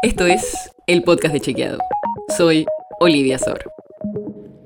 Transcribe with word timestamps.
Esto 0.00 0.26
es 0.26 0.70
el 0.86 1.02
podcast 1.02 1.34
de 1.34 1.40
Chequeado. 1.40 1.78
Soy 2.36 2.66
Olivia 3.00 3.36
Sor. 3.36 3.72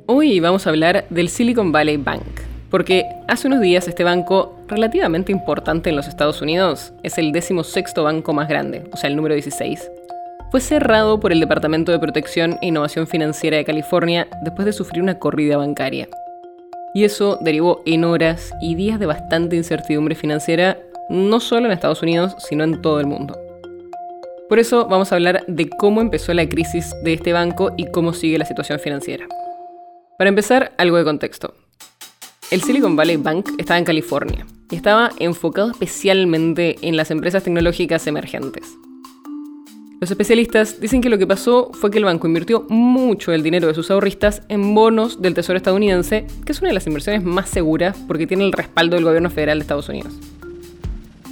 Hoy 0.04 0.40
vamos 0.40 0.66
a 0.66 0.70
hablar 0.70 1.07
del 1.08 1.30
Silicon 1.30 1.73
Valley 1.73 1.96
Bank, 1.96 2.23
porque 2.70 3.07
hace 3.28 3.46
unos 3.46 3.62
días 3.62 3.89
este 3.89 4.05
banco, 4.05 4.55
relativamente 4.68 5.32
importante 5.32 5.89
en 5.89 5.96
los 5.96 6.07
Estados 6.07 6.42
Unidos, 6.42 6.92
es 7.03 7.16
el 7.16 7.32
decimosexto 7.32 8.05
banco 8.05 8.34
más 8.34 8.46
grande, 8.46 8.84
o 8.93 8.98
sea, 8.98 9.09
el 9.09 9.16
número 9.16 9.32
16, 9.34 9.91
fue 10.50 10.61
cerrado 10.61 11.18
por 11.18 11.33
el 11.33 11.41
Departamento 11.41 11.93
de 11.93 11.99
Protección 11.99 12.59
e 12.61 12.67
Innovación 12.67 13.07
Financiera 13.07 13.57
de 13.57 13.64
California 13.64 14.29
después 14.43 14.67
de 14.67 14.75
sufrir 14.75 15.03
una 15.03 15.19
corrida 15.19 15.57
bancaria. 15.57 16.09
Y 16.93 17.05
eso 17.05 17.39
derivó 17.41 17.80
en 17.87 18.05
horas 18.05 18.53
y 18.61 18.75
días 18.75 19.01
de 19.01 19.07
bastante 19.07 19.57
incertidumbre 19.57 20.14
financiera, 20.14 20.77
no 21.09 21.41
solo 21.41 21.64
en 21.64 21.73
Estados 21.73 22.03
Unidos, 22.03 22.37
sino 22.39 22.64
en 22.64 22.83
todo 22.83 23.01
el 23.01 23.07
mundo. 23.07 23.52
Por 24.53 24.59
eso 24.59 24.87
vamos 24.87 25.11
a 25.11 25.15
hablar 25.15 25.47
de 25.48 25.70
cómo 25.70 26.02
empezó 26.02 26.34
la 26.34 26.47
crisis 26.47 26.95
de 27.02 27.15
este 27.15 27.33
banco 27.33 27.73
y 27.79 27.91
cómo 27.91 28.12
sigue 28.12 28.37
la 28.37 28.45
situación 28.45 28.78
financiera. 28.78 29.27
Para 30.19 30.28
empezar, 30.28 30.75
algo 30.77 30.98
de 30.98 31.05
contexto. 31.05 31.55
El 32.51 32.61
Silicon 32.61 32.95
Valley 32.95 33.16
Bank 33.16 33.48
estaba 33.56 33.78
en 33.78 33.87
California 33.87 34.47
y 34.70 34.77
estaba 34.77 35.11
enfocado 35.19 35.70
especialmente 35.70 36.77
en 36.83 36.98
las 36.98 37.11
empresas 37.11 37.45
tecnológicas 37.45 38.06
emergentes. 38.06 38.77
Los 40.02 40.11
especialistas 40.11 40.78
dicen 40.83 41.00
que 41.00 41.09
lo 41.09 41.16
que 41.16 41.27
pasó 41.27 41.70
fue 41.73 41.91
que 41.91 41.97
el 41.97 42.05
banco 42.05 42.27
invirtió 42.27 42.66
mucho 42.69 43.33
el 43.33 43.42
dinero 43.42 43.69
de 43.69 43.75
sus 43.75 43.91
ahorristas 43.91 44.42
en 44.50 44.75
bonos 44.75 45.23
del 45.23 45.33
Tesoro 45.33 45.56
estadounidense, 45.56 46.27
que 46.45 46.53
es 46.53 46.61
una 46.61 46.69
de 46.69 46.75
las 46.75 46.87
inversiones 46.87 47.25
más 47.25 47.48
seguras 47.48 47.97
porque 48.06 48.27
tiene 48.27 48.45
el 48.45 48.53
respaldo 48.53 48.97
del 48.97 49.06
gobierno 49.06 49.30
federal 49.30 49.61
de 49.61 49.62
Estados 49.62 49.89
Unidos. 49.89 50.12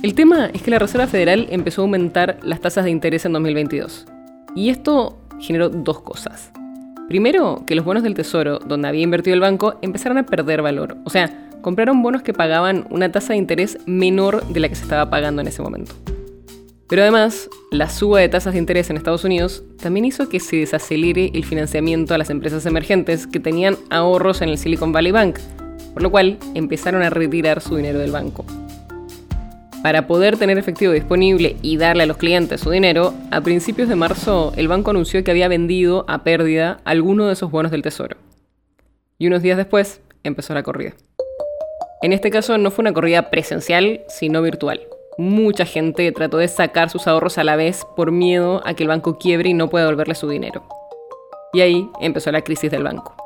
El 0.03 0.15
tema 0.15 0.47
es 0.47 0.63
que 0.63 0.71
la 0.71 0.79
Reserva 0.79 1.07
Federal 1.07 1.47
empezó 1.51 1.83
a 1.83 1.85
aumentar 1.85 2.39
las 2.43 2.61
tasas 2.61 2.85
de 2.85 2.91
interés 2.91 3.27
en 3.27 3.35
2022. 3.35 4.07
Y 4.57 4.71
esto 4.71 5.19
generó 5.39 5.69
dos 5.69 6.01
cosas. 6.01 6.53
Primero, 7.07 7.65
que 7.67 7.75
los 7.75 7.85
bonos 7.85 8.03
del 8.03 8.15
Tesoro, 8.15 8.61
donde 8.61 8.89
había 8.89 9.03
invertido 9.03 9.35
el 9.35 9.41
banco, 9.41 9.79
empezaron 9.83 10.17
a 10.17 10.25
perder 10.25 10.63
valor. 10.63 10.97
O 11.05 11.11
sea, 11.11 11.51
compraron 11.61 12.03
bonos 12.03 12.23
que 12.23 12.33
pagaban 12.33 12.87
una 12.89 13.13
tasa 13.13 13.35
de 13.35 13.41
interés 13.41 13.77
menor 13.85 14.43
de 14.47 14.61
la 14.61 14.71
que 14.71 14.75
se 14.75 14.85
estaba 14.85 15.11
pagando 15.11 15.43
en 15.43 15.49
ese 15.49 15.61
momento. 15.61 15.93
Pero 16.89 17.03
además, 17.03 17.51
la 17.71 17.91
suba 17.91 18.21
de 18.21 18.31
tasas 18.31 18.55
de 18.55 18.59
interés 18.59 18.89
en 18.89 18.97
Estados 18.97 19.25
Unidos 19.25 19.63
también 19.83 20.07
hizo 20.07 20.31
que 20.31 20.41
se 20.41 20.57
desacelere 20.57 21.31
el 21.35 21.45
financiamiento 21.45 22.15
a 22.15 22.19
las 22.19 22.31
empresas 22.31 22.65
emergentes 22.65 23.27
que 23.27 23.39
tenían 23.39 23.77
ahorros 23.91 24.41
en 24.41 24.49
el 24.49 24.57
Silicon 24.57 24.93
Valley 24.93 25.13
Bank, 25.13 25.39
por 25.93 26.03
lo 26.03 26.11
cual 26.11 26.39
empezaron 26.55 27.03
a 27.03 27.11
retirar 27.11 27.61
su 27.61 27.77
dinero 27.77 27.99
del 27.99 28.13
banco. 28.13 28.47
Para 29.83 30.07
poder 30.07 30.37
tener 30.37 30.59
efectivo 30.59 30.93
disponible 30.93 31.57
y 31.63 31.79
darle 31.79 32.03
a 32.03 32.07
los 32.07 32.19
clientes 32.19 32.61
su 32.61 32.71
dinero, 32.71 33.15
a 33.31 33.41
principios 33.41 33.89
de 33.89 33.97
marzo 33.97 34.53
el 34.57 34.69
banco 34.69 34.91
anunció 34.91 35.25
que 35.25 35.31
había 35.31 35.49
vendido 35.49 36.05
a 36.07 36.23
pérdida 36.23 36.81
alguno 36.85 37.27
de 37.27 37.33
esos 37.33 37.51
bonos 37.51 37.73
del 37.73 37.81
tesoro. 37.81 38.19
Y 39.19 39.27
unos 39.27 39.41
días 39.41 39.57
después 39.57 40.03
empezó 40.23 40.53
la 40.53 40.63
corrida. 40.63 40.93
En 42.03 42.13
este 42.13 42.31
caso 42.31 42.59
no 42.59 42.71
fue 42.71 42.83
una 42.83 42.93
corrida 42.93 43.31
presencial, 43.31 44.03
sino 44.09 44.43
virtual. 44.43 44.83
Mucha 45.17 45.65
gente 45.65 46.13
trató 46.13 46.37
de 46.37 46.49
sacar 46.49 46.91
sus 46.91 47.07
ahorros 47.07 47.39
a 47.39 47.45
la 47.45 47.57
vez 47.57 47.87
por 47.97 48.13
miedo 48.13 48.61
a 48.67 48.75
que 48.75 48.83
el 48.83 48.89
banco 48.89 49.19
quiebre 49.19 49.51
y 49.51 49.55
no 49.55 49.71
pueda 49.71 49.87
devolverle 49.87 50.15
su 50.15 50.29
dinero. 50.29 50.63
Y 51.55 51.63
ahí 51.63 51.89
empezó 52.03 52.31
la 52.33 52.43
crisis 52.43 52.71
del 52.71 52.83
banco. 52.83 53.20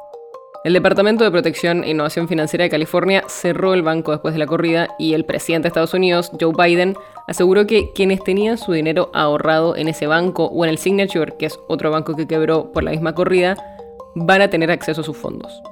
El 0.64 0.72
Departamento 0.72 1.24
de 1.24 1.30
Protección 1.30 1.84
e 1.84 1.90
Innovación 1.90 2.26
Financiera 2.26 2.62
de 2.62 2.70
California 2.70 3.22
cerró 3.28 3.74
el 3.74 3.82
banco 3.82 4.12
después 4.12 4.32
de 4.32 4.38
la 4.38 4.46
corrida 4.46 4.88
y 4.98 5.12
el 5.12 5.26
presidente 5.26 5.64
de 5.64 5.68
Estados 5.68 5.92
Unidos, 5.92 6.32
Joe 6.40 6.54
Biden, 6.56 6.96
aseguró 7.28 7.66
que 7.66 7.92
quienes 7.92 8.24
tenían 8.24 8.56
su 8.56 8.72
dinero 8.72 9.10
ahorrado 9.12 9.76
en 9.76 9.88
ese 9.88 10.06
banco 10.06 10.46
o 10.46 10.64
en 10.64 10.70
el 10.70 10.78
Signature, 10.78 11.34
que 11.38 11.44
es 11.44 11.60
otro 11.68 11.90
banco 11.90 12.16
que 12.16 12.26
quebró 12.26 12.72
por 12.72 12.82
la 12.82 12.92
misma 12.92 13.14
corrida, 13.14 13.58
van 14.14 14.40
a 14.40 14.48
tener 14.48 14.70
acceso 14.70 15.02
a 15.02 15.04
sus 15.04 15.18
fondos. 15.18 15.62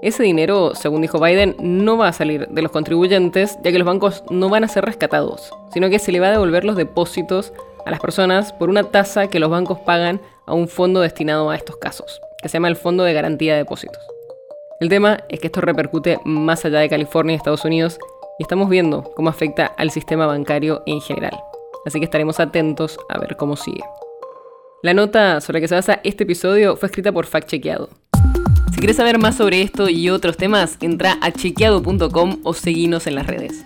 Ese 0.00 0.22
dinero, 0.22 0.76
según 0.76 1.02
dijo 1.02 1.18
Biden, 1.18 1.56
no 1.58 1.96
va 1.96 2.06
a 2.06 2.12
salir 2.12 2.46
de 2.46 2.62
los 2.62 2.70
contribuyentes, 2.70 3.58
ya 3.64 3.72
que 3.72 3.78
los 3.80 3.86
bancos 3.86 4.22
no 4.30 4.48
van 4.48 4.62
a 4.62 4.68
ser 4.68 4.84
rescatados, 4.84 5.50
sino 5.72 5.90
que 5.90 5.98
se 5.98 6.12
le 6.12 6.20
va 6.20 6.28
a 6.28 6.32
devolver 6.32 6.64
los 6.64 6.76
depósitos 6.76 7.52
a 7.84 7.90
las 7.90 7.98
personas 7.98 8.52
por 8.52 8.70
una 8.70 8.84
tasa 8.84 9.26
que 9.26 9.40
los 9.40 9.50
bancos 9.50 9.80
pagan 9.80 10.20
a 10.46 10.54
un 10.54 10.68
fondo 10.68 11.00
destinado 11.00 11.50
a 11.50 11.56
estos 11.56 11.78
casos, 11.78 12.20
que 12.40 12.48
se 12.48 12.58
llama 12.58 12.68
el 12.68 12.76
Fondo 12.76 13.02
de 13.02 13.12
Garantía 13.12 13.54
de 13.54 13.58
Depósitos. 13.58 14.19
El 14.80 14.88
tema 14.88 15.18
es 15.28 15.40
que 15.40 15.48
esto 15.48 15.60
repercute 15.60 16.20
más 16.24 16.64
allá 16.64 16.78
de 16.78 16.88
California 16.88 17.34
y 17.34 17.36
Estados 17.36 17.66
Unidos 17.66 17.98
y 18.38 18.44
estamos 18.44 18.70
viendo 18.70 19.12
cómo 19.14 19.28
afecta 19.28 19.66
al 19.66 19.90
sistema 19.90 20.24
bancario 20.24 20.82
en 20.86 21.02
general. 21.02 21.38
Así 21.84 21.98
que 21.98 22.06
estaremos 22.06 22.40
atentos 22.40 22.98
a 23.10 23.18
ver 23.18 23.36
cómo 23.36 23.56
sigue. 23.56 23.84
La 24.82 24.94
nota 24.94 25.42
sobre 25.42 25.58
la 25.58 25.60
que 25.60 25.68
se 25.68 25.74
basa 25.74 26.00
este 26.02 26.24
episodio 26.24 26.76
fue 26.76 26.86
escrita 26.86 27.12
por 27.12 27.26
Fact 27.26 27.50
Chequeado. 27.50 27.90
Si 28.72 28.78
quieres 28.78 28.96
saber 28.96 29.18
más 29.18 29.36
sobre 29.36 29.60
esto 29.60 29.90
y 29.90 30.08
otros 30.08 30.38
temas, 30.38 30.78
entra 30.80 31.18
a 31.20 31.30
chequeado.com 31.30 32.38
o 32.42 32.54
seguinos 32.54 33.06
en 33.06 33.16
las 33.16 33.26
redes. 33.26 33.62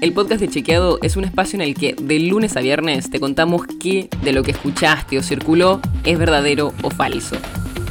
El 0.00 0.12
podcast 0.12 0.40
de 0.40 0.48
Chequeado 0.48 0.98
es 1.02 1.16
un 1.16 1.22
espacio 1.22 1.58
en 1.58 1.60
el 1.60 1.74
que 1.76 1.94
de 1.94 2.18
lunes 2.18 2.56
a 2.56 2.60
viernes 2.60 3.08
te 3.08 3.20
contamos 3.20 3.62
qué 3.80 4.08
de 4.24 4.32
lo 4.32 4.42
que 4.42 4.50
escuchaste 4.50 5.16
o 5.16 5.22
circuló 5.22 5.80
es 6.04 6.18
verdadero 6.18 6.72
o 6.82 6.90
falso 6.90 7.36